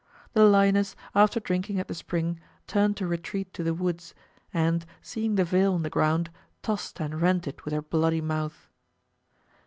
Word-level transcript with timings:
The 0.33 0.45
lioness 0.45 0.95
after 1.13 1.39
drinking 1.39 1.79
at 1.79 1.87
the 1.87 1.93
spring 1.93 2.39
turned 2.65 2.97
to 2.97 3.05
retreat 3.05 3.53
to 3.53 3.61
the 3.63 3.75
woods, 3.75 4.15
and 4.51 4.83
seeing 4.99 5.35
the 5.35 5.43
veil 5.45 5.75
on 5.75 5.83
the 5.83 5.91
ground, 5.91 6.31
tossed 6.63 6.99
and 6.99 7.21
rent 7.21 7.47
it 7.47 7.65
with 7.65 7.73
her 7.75 7.83
bloody 7.83 8.19
mouth. 8.19 8.67